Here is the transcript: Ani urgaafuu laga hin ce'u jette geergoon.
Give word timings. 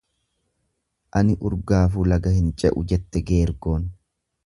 Ani 1.19 1.35
urgaafuu 1.51 2.07
laga 2.15 2.35
hin 2.39 2.51
ce'u 2.63 2.85
jette 2.93 3.25
geergoon. 3.33 3.89